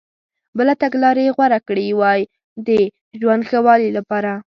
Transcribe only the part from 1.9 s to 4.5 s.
وای د ژوند ښه والي لپاره.